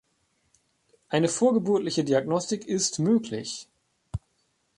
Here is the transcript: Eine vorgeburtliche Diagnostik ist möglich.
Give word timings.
Eine 1.09 1.27
vorgeburtliche 1.27 2.03
Diagnostik 2.03 2.65
ist 2.67 2.97
möglich. 2.97 3.69